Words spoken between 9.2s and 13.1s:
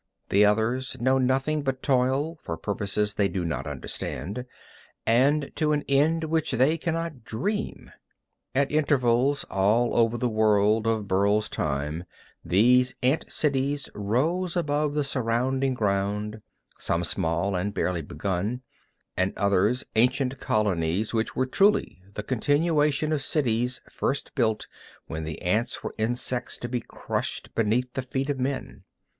all over the world of Burl's time these